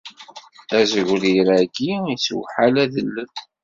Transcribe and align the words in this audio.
Azegrir-agi 0.79 1.91
yessewḥal 2.09 2.75
adellel. 2.83 3.33